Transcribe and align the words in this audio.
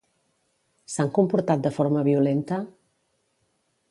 S'han 0.93 1.11
comportat 1.17 1.61
de 1.67 1.71
forma 1.77 2.03
violenta? 2.09 2.61